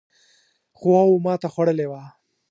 [0.77, 2.03] قواوو ماته خوړلې وه.